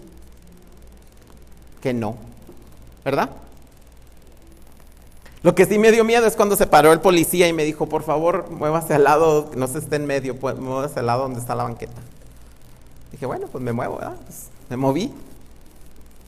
[1.81, 2.17] Que no.
[3.05, 3.31] ¿Verdad?
[5.43, 7.87] Lo que sí me dio miedo es cuando se paró el policía y me dijo,
[7.87, 11.41] por favor, muévase al lado, no se esté en medio, pues, muévase al lado donde
[11.41, 12.01] está la banqueta.
[13.11, 14.17] Dije, bueno, pues me muevo, ¿verdad?
[14.25, 15.13] Pues, me moví.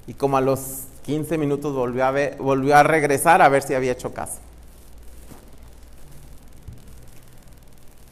[0.09, 0.61] Y como a los
[1.05, 4.39] 15 minutos volvió a, ver, volvió a regresar a ver si había hecho caso.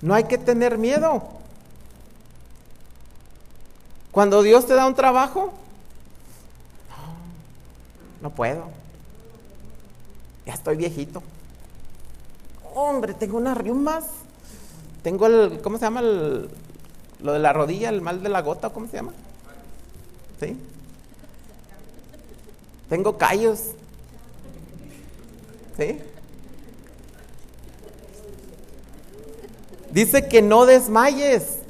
[0.00, 1.22] No hay que tener miedo.
[4.12, 5.52] Cuando Dios te da un trabajo,
[8.20, 8.66] no, no puedo.
[10.46, 11.22] Ya estoy viejito.
[12.74, 14.04] Hombre, tengo unas riumas.
[15.02, 16.00] Tengo el, ¿cómo se llama?
[16.00, 16.50] El,
[17.20, 19.12] lo de la rodilla, el mal de la gota, ¿cómo se llama?
[20.38, 20.58] ¿Sí?
[22.90, 23.60] Tengo callos.
[25.78, 25.98] ¿Sí?
[29.90, 31.61] Dice que no desmayes.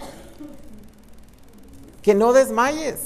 [2.03, 2.99] Que no desmayes.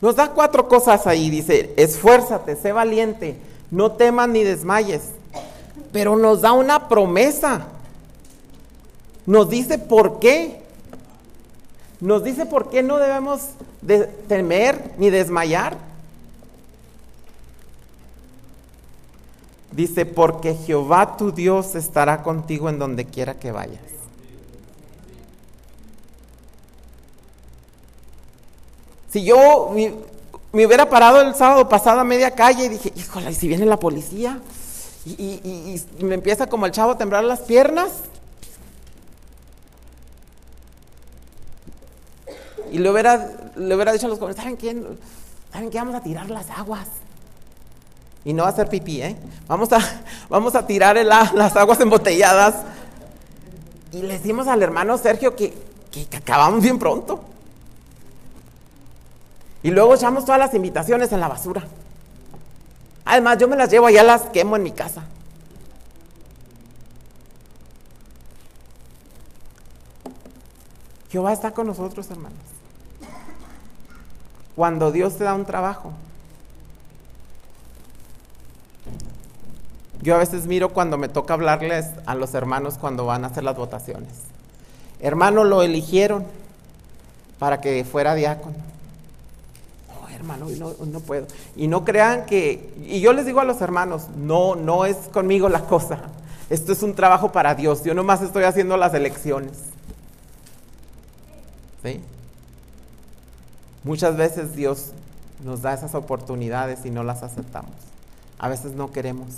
[0.00, 1.30] Nos da cuatro cosas ahí.
[1.30, 3.36] Dice, esfuérzate, sé valiente,
[3.70, 5.10] no temas ni desmayes.
[5.92, 7.68] Pero nos da una promesa.
[9.26, 10.60] Nos dice por qué.
[12.00, 15.76] Nos dice por qué no debemos de temer ni desmayar.
[19.72, 23.93] Dice, porque Jehová tu Dios estará contigo en donde quiera que vayas.
[29.14, 29.94] Si yo me,
[30.66, 33.78] hubiera parado el sábado pasado a media calle y dije, híjole, ¿y si viene la
[33.78, 34.40] policía?
[35.06, 37.92] Y, me empieza como el chavo a temblar las piernas.
[42.72, 44.82] Y le hubiera, le hubiera dicho a los jóvenes, ¿saben qué?
[45.52, 45.78] ¿Saben qué?
[45.78, 46.88] Vamos a tirar las aguas.
[48.24, 49.14] Y no va a hacer pipí, ¿eh?
[49.46, 49.78] Vamos a,
[50.28, 52.64] vamos a tirar las aguas embotelladas.
[53.92, 55.54] Y le decimos al hermano Sergio que,
[55.92, 57.33] que, acabamos bien pronto.
[59.64, 61.64] Y luego echamos todas las invitaciones en la basura.
[63.04, 65.02] Además, yo me las llevo allá, las quemo en mi casa.
[71.10, 72.38] Jehová está con nosotros, hermanos.
[74.54, 75.92] Cuando Dios te da un trabajo,
[80.04, 83.42] Yo a veces miro cuando me toca hablarles a los hermanos cuando van a hacer
[83.42, 84.10] las votaciones.
[85.00, 86.26] Hermano, lo eligieron
[87.38, 88.73] para que fuera diácono.
[90.24, 91.26] No, hermano, no, no puedo.
[91.56, 95.48] Y no crean que, y yo les digo a los hermanos, no, no es conmigo
[95.48, 96.00] la cosa.
[96.50, 97.84] Esto es un trabajo para Dios.
[97.84, 99.52] Yo nomás estoy haciendo las elecciones.
[101.82, 102.00] ¿Sí?
[103.82, 104.92] Muchas veces Dios
[105.44, 107.74] nos da esas oportunidades y no las aceptamos.
[108.38, 109.28] A veces no queremos.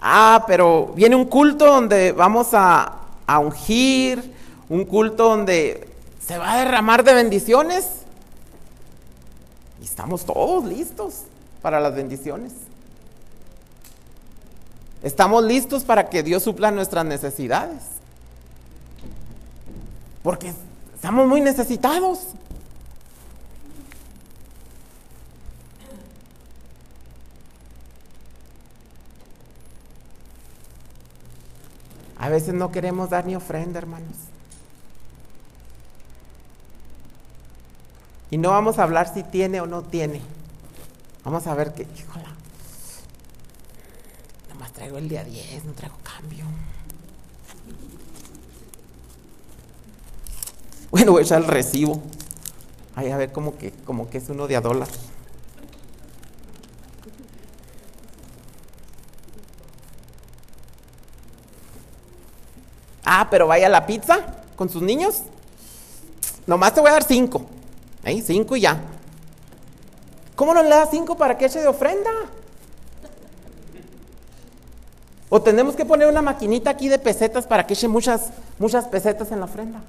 [0.00, 2.92] Ah, pero viene un culto donde vamos a,
[3.40, 4.34] ungir,
[4.68, 5.88] un culto donde
[6.26, 7.86] se va a derramar de bendiciones.
[9.80, 11.22] Y estamos todos listos
[11.60, 12.52] para las bendiciones.
[15.02, 17.82] Estamos listos para que Dios supla nuestras necesidades.
[20.22, 20.54] Porque
[20.94, 22.28] estamos muy necesitados.
[32.16, 34.16] A veces no queremos dar ni ofrenda, hermanos.
[38.30, 40.20] Y no vamos a hablar si tiene o no tiene.
[41.24, 42.34] Vamos a ver qué, híjola.
[44.48, 46.44] Nada más traigo el día 10, no traigo cambio.
[50.90, 52.02] Bueno, voy a echar el recibo.
[52.94, 54.88] Ay, a ver, como que, como que es uno de a dólar.
[63.04, 64.20] Ah, pero vaya la pizza
[64.56, 65.22] con sus niños.
[66.46, 67.42] Nomás te voy a dar cinco.
[68.04, 68.80] Ahí, cinco y ya.
[70.36, 72.10] ¿Cómo no le das cinco para que eche de ofrenda?
[75.28, 79.32] O tenemos que poner una maquinita aquí de pesetas para que eche muchas, muchas pesetas
[79.32, 79.80] en la ofrenda.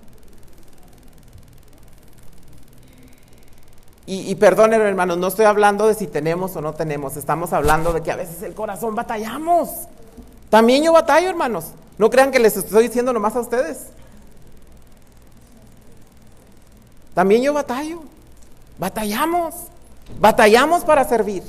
[4.08, 7.18] Y, y perdonen, hermanos, no estoy hablando de si tenemos o no tenemos.
[7.18, 9.70] Estamos hablando de que a veces el corazón batallamos.
[10.50, 11.66] También yo batallo, hermanos.
[11.98, 13.88] No crean que les estoy diciendo nomás a ustedes.
[17.16, 18.04] También yo batallo.
[18.78, 19.56] Batallamos.
[20.20, 21.42] Batallamos para servir.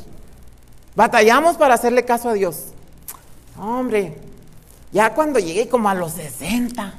[0.95, 2.69] Batallamos para hacerle caso a Dios.
[3.59, 4.17] Hombre,
[4.93, 6.95] ya cuando llegué como a los 60,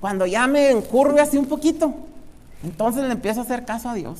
[0.00, 1.94] cuando ya me encurve así un poquito,
[2.62, 4.18] entonces le empiezo a hacer caso a Dios.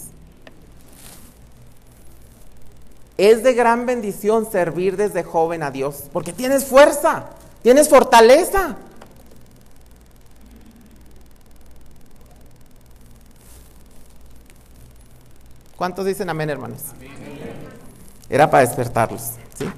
[3.19, 7.27] Es de gran bendición servir desde joven a Dios, porque tienes fuerza.
[7.63, 8.77] Tienes fortaleza.
[15.77, 16.81] ¿Cuántos dicen amén, hermanos?
[18.31, 19.71] Era para despertarlos, ¿sí?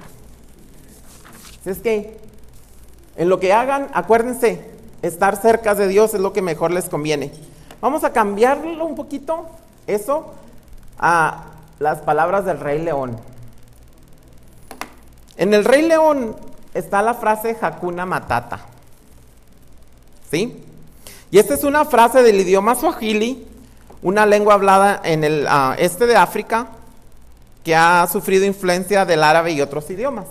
[1.65, 2.17] es que
[3.15, 4.71] en lo que hagan, acuérdense,
[5.01, 7.31] estar cerca de Dios es lo que mejor les conviene.
[7.81, 9.47] Vamos a cambiarlo un poquito,
[9.87, 10.33] eso,
[10.97, 11.43] a
[11.79, 13.17] las palabras del Rey León.
[15.35, 16.35] En el Rey León
[16.73, 18.61] está la frase Hakuna Matata.
[20.31, 20.63] ¿Sí?
[21.31, 23.47] Y esta es una frase del idioma swahili,
[24.01, 26.67] una lengua hablada en el ah, este de África,
[27.63, 30.25] que ha sufrido influencia del árabe y otros idiomas.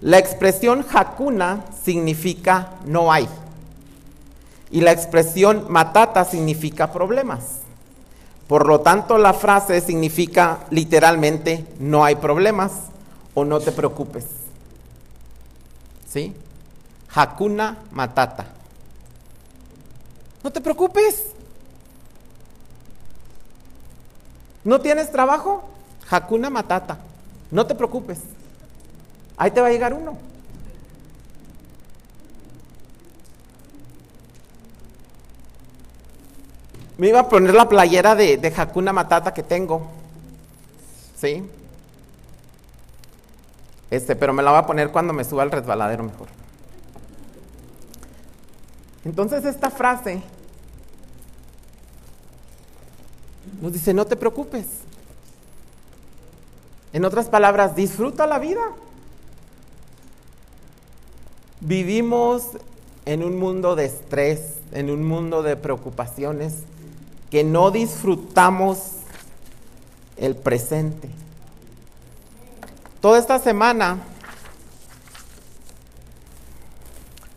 [0.00, 3.28] La expresión Hakuna significa no hay.
[4.70, 7.60] Y la expresión matata significa problemas.
[8.48, 12.72] Por lo tanto, la frase significa literalmente no hay problemas
[13.32, 14.24] o no te preocupes.
[16.08, 16.34] ¿Sí?
[17.14, 18.46] Hakuna Matata.
[20.42, 21.33] No te preocupes.
[24.64, 25.62] ¿No tienes trabajo?
[26.10, 26.98] Hakuna Matata.
[27.50, 28.20] No te preocupes.
[29.36, 30.16] Ahí te va a llegar uno.
[36.96, 39.86] Me iba a poner la playera de, de Hakuna Matata que tengo.
[41.16, 41.48] ¿Sí?
[43.90, 46.28] Este, pero me la voy a poner cuando me suba al resbaladero mejor.
[49.04, 50.22] Entonces esta frase
[53.64, 54.66] nos dice, no te preocupes.
[56.92, 58.60] En otras palabras, disfruta la vida.
[61.60, 62.42] Vivimos
[63.06, 66.56] en un mundo de estrés, en un mundo de preocupaciones,
[67.30, 68.80] que no disfrutamos
[70.18, 71.08] el presente.
[73.00, 74.02] Toda esta semana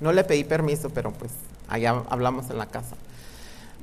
[0.01, 1.32] no le pedí permiso, pero pues
[1.69, 2.97] allá hablamos en la casa.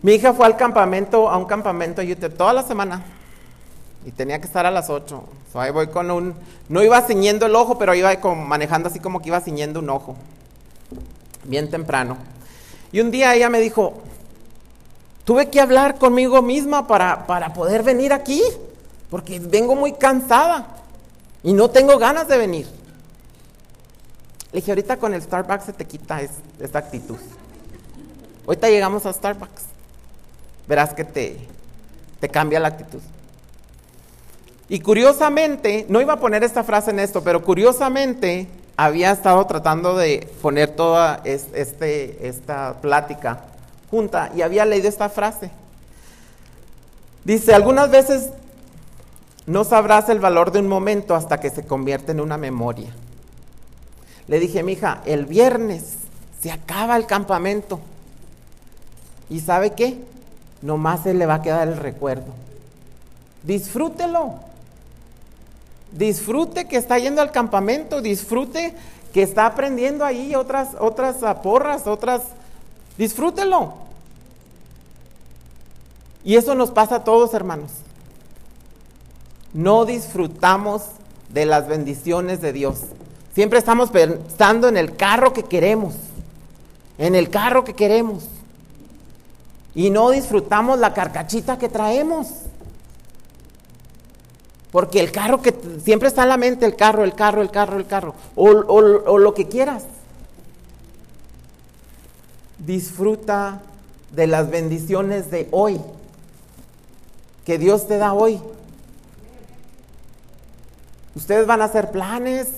[0.04, 2.02] Mi hija fue al campamento, a un campamento
[2.36, 3.02] toda la semana
[4.04, 5.24] y tenía que estar a las 8.
[5.54, 6.34] ahí voy con un,
[6.68, 10.14] no iba ciñendo el ojo, pero iba manejando así como que iba ciñendo un ojo,
[11.44, 12.18] bien temprano.
[12.92, 13.94] Y un día ella me dijo,
[15.24, 18.42] Tuve que hablar conmigo misma para, para poder venir aquí,
[19.08, 20.66] porque vengo muy cansada
[21.42, 22.66] y no tengo ganas de venir.
[24.52, 26.20] Le dije, ahorita con el Starbucks se te quita
[26.60, 27.16] esta actitud.
[28.46, 29.73] Ahorita llegamos a Starbucks.
[30.66, 31.36] Verás que te,
[32.20, 33.00] te cambia la actitud.
[34.68, 39.96] Y curiosamente, no iba a poner esta frase en esto, pero curiosamente había estado tratando
[39.96, 43.44] de poner toda este, esta plática
[44.34, 45.50] y había leído esta frase.
[47.24, 48.30] Dice, algunas veces
[49.46, 52.90] no sabrás el valor de un momento hasta que se convierte en una memoria.
[54.26, 55.84] Le dije, mija, el viernes
[56.40, 57.80] se acaba el campamento.
[59.30, 59.98] ¿Y sabe qué?
[60.64, 62.32] Nomás se le va a quedar el recuerdo.
[63.42, 64.36] Disfrútelo.
[65.92, 68.74] Disfrute que está yendo al campamento, disfrute
[69.12, 72.22] que está aprendiendo ahí otras, otras porras, otras...
[72.96, 73.74] Disfrútelo.
[76.24, 77.70] Y eso nos pasa a todos, hermanos.
[79.52, 80.82] No disfrutamos
[81.28, 82.78] de las bendiciones de Dios.
[83.34, 85.94] Siempre estamos pensando en el carro que queremos,
[86.96, 88.24] en el carro que queremos.
[89.74, 92.28] Y no disfrutamos la carcachita que traemos.
[94.70, 97.78] Porque el carro que siempre está en la mente, el carro, el carro, el carro,
[97.78, 99.84] el carro, o, o lo que quieras.
[102.58, 103.60] Disfruta
[104.10, 105.80] de las bendiciones de hoy
[107.44, 108.40] que Dios te da hoy.
[111.14, 112.48] Ustedes van a hacer planes,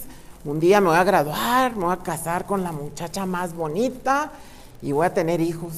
[0.45, 4.31] un día me voy a graduar, me voy a casar con la muchacha más bonita
[4.81, 5.75] y voy a tener hijos.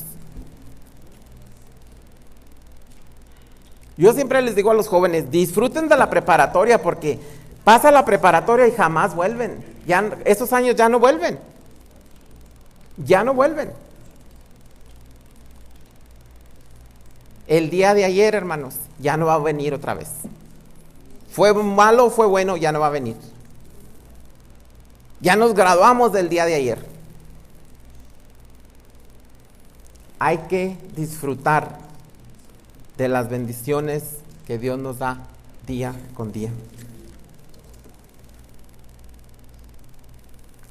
[3.98, 7.18] Yo siempre les digo a los jóvenes, disfruten de la preparatoria porque
[7.64, 9.62] pasa la preparatoria y jamás vuelven.
[9.88, 11.40] Ya, esos años ya no vuelven.
[13.04, 13.72] Ya no vuelven.
[17.48, 20.08] El día de ayer, hermanos, ya no va a venir otra vez.
[21.32, 23.16] Fue malo fue bueno, ya no va a venir.
[25.20, 26.86] Ya nos graduamos del día de ayer.
[30.20, 31.87] Hay que disfrutar
[32.98, 34.02] de las bendiciones
[34.46, 35.18] que Dios nos da
[35.66, 36.50] día con día.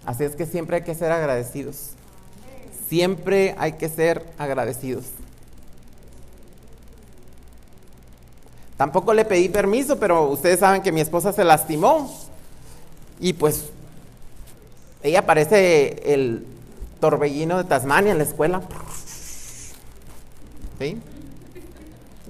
[0.06, 1.92] Así es que siempre hay que ser agradecidos.
[2.90, 5.06] Siempre hay que ser agradecidos.
[8.78, 12.14] Tampoco le pedí permiso, pero ustedes saben que mi esposa se lastimó.
[13.20, 13.66] Y pues
[15.02, 16.46] ella parece el
[17.00, 18.62] torbellino de Tasmania en la escuela.
[20.80, 20.98] ¿Sí?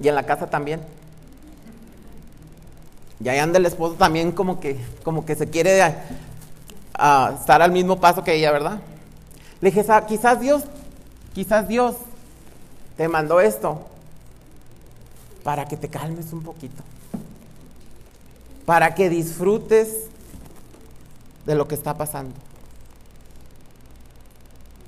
[0.02, 0.80] Y en la casa también.
[3.20, 5.78] Y ahí anda el esposo también como que, como que se quiere
[6.94, 8.80] estar al mismo paso que ella, ¿verdad?
[9.60, 10.62] Le dije, quizás Dios,
[11.34, 11.96] quizás Dios
[12.96, 13.86] te mandó esto
[15.42, 16.82] para que te calmes un poquito,
[18.66, 20.06] para que disfrutes
[21.46, 22.34] de lo que está pasando.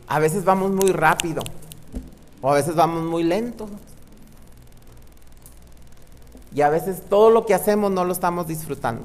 [0.06, 1.42] a veces vamos muy rápido
[2.42, 3.68] o a veces vamos muy lento.
[6.54, 9.02] Y a veces todo lo que hacemos no lo estamos disfrutando.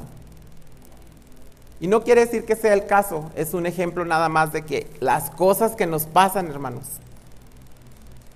[1.79, 4.87] Y no quiere decir que sea el caso, es un ejemplo nada más de que
[5.01, 6.83] las cosas que nos pasan, hermanos,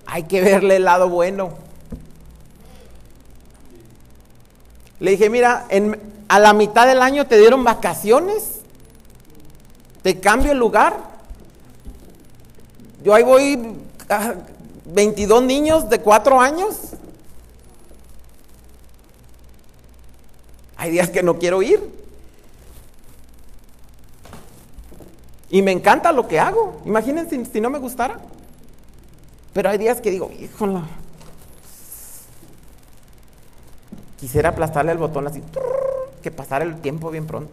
[0.05, 1.51] hay que verle el lado bueno.
[4.99, 5.65] Le dije, mira,
[6.27, 8.59] a la mitad del año te dieron vacaciones,
[10.01, 10.97] te cambio el lugar.
[13.03, 13.77] Yo ahí voy,
[14.85, 16.75] 22 niños de 4 años.
[20.79, 21.81] Hay días que no quiero ir.
[25.49, 26.81] Y me encanta lo que hago.
[26.85, 28.17] Imagínense si, no me gustara.
[29.51, 30.79] Pero hay días que digo, híjole.
[34.21, 35.43] Quisiera aplastarle el botón así,
[36.23, 37.51] que pasara el tiempo bien pronto.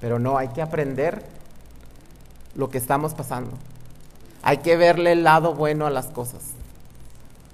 [0.00, 1.22] Pero no, hay que aprender
[2.56, 3.52] lo que estamos pasando.
[4.42, 6.42] Hay que verle el lado bueno a las cosas.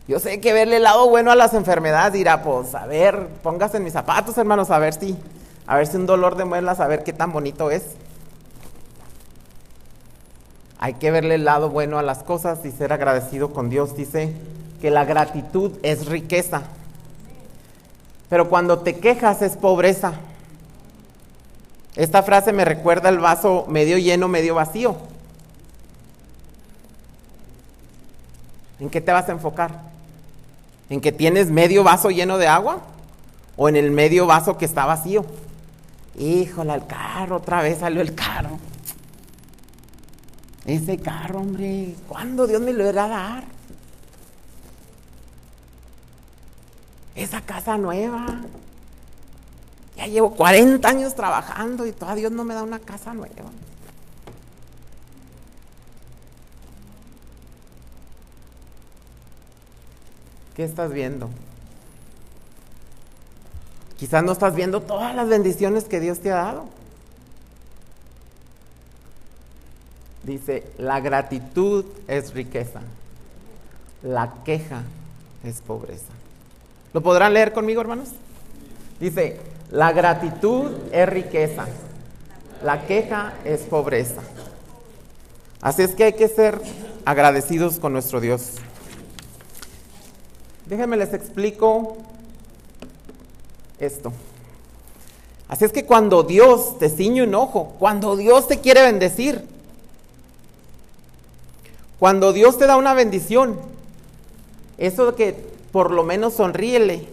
[0.09, 3.77] Yo sé que verle el lado bueno a las enfermedades dirá, pues a ver, póngase
[3.77, 5.17] en mis zapatos, hermanos, a ver si
[5.69, 7.83] a ver si un dolor de muelas, a ver qué tan bonito es.
[10.79, 13.95] Hay que verle el lado bueno a las cosas y ser agradecido con Dios.
[13.95, 14.33] Dice
[14.81, 16.63] que la gratitud es riqueza.
[18.31, 20.15] Pero cuando te quejas es pobreza.
[21.97, 24.97] Esta frase me recuerda el vaso medio lleno, medio vacío.
[28.81, 29.98] ¿En qué te vas a enfocar?
[30.91, 32.81] ¿En que tienes medio vaso lleno de agua?
[33.57, 35.25] ¿O en el medio vaso que está vacío?
[36.19, 38.59] Híjole, el carro, otra vez salió el carro.
[40.65, 43.45] Ese carro, hombre, ¿cuándo Dios me lo irá a dar?
[47.15, 48.27] Esa casa nueva.
[49.97, 53.51] Ya llevo 40 años trabajando y todavía Dios no me da una casa nueva.
[60.59, 61.31] ¿Qué estás viendo?
[63.97, 66.65] Quizás no estás viendo todas las bendiciones que Dios te ha dado.
[70.25, 72.81] Dice, la gratitud es riqueza,
[74.03, 74.83] la queja
[75.45, 76.13] es pobreza.
[76.93, 78.09] ¿Lo podrán leer conmigo, hermanos?
[78.99, 79.39] Dice,
[79.71, 81.67] la gratitud es riqueza,
[82.65, 84.23] la queja es pobreza.
[85.61, 86.61] Así es que hay que ser
[87.05, 88.55] agradecidos con nuestro Dios.
[90.69, 91.97] Déjenme les explico
[93.79, 94.13] esto.
[95.49, 99.47] Así es que cuando Dios te ciñe un ojo, cuando Dios te quiere bendecir,
[101.99, 103.59] cuando Dios te da una bendición,
[104.77, 105.33] eso que
[105.73, 107.09] por lo menos sonríele,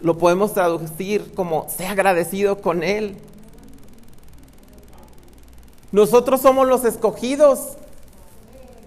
[0.00, 3.16] lo podemos traducir como sea agradecido con Él.
[5.90, 7.76] Nosotros somos los escogidos.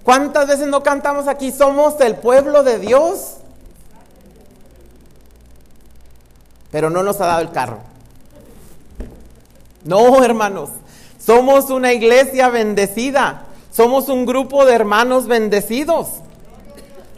[0.04, 1.52] ¿Cuántas veces no cantamos aquí?
[1.52, 3.38] Somos el pueblo de Dios.
[6.72, 7.80] pero no nos ha dado el carro.
[9.84, 10.70] No, hermanos,
[11.20, 16.08] somos una iglesia bendecida, somos un grupo de hermanos bendecidos.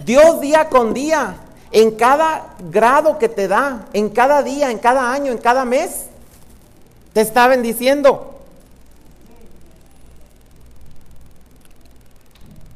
[0.06, 1.36] Dios día con día,
[1.72, 6.08] en cada grado que te da, en cada día, en cada año, en cada mes,
[7.14, 8.33] te está bendiciendo.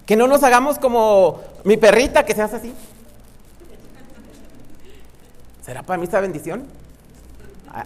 [0.08, 2.74] Que no nos hagamos como mi perrita que se hace así.
[5.64, 6.66] ¿Será para mí esta bendición?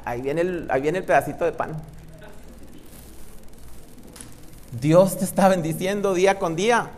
[0.06, 1.82] Ahí viene, el, ahí viene el pedacito de pan.
[4.80, 6.92] Dios te está bendiciendo día con día.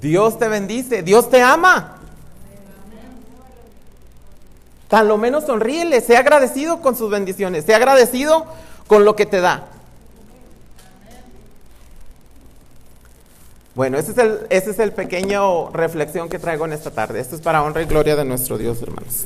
[0.00, 1.98] Dios te bendice, Dios te ama.
[4.88, 8.46] Tan lo menos sonríele, sea agradecido con sus bendiciones, sea agradecido
[8.88, 9.66] con lo que te da.
[13.80, 17.18] Bueno, ese es, el, ese es el pequeño reflexión que traigo en esta tarde.
[17.18, 19.24] Esto es para honra y gloria de nuestro Dios, hermanos.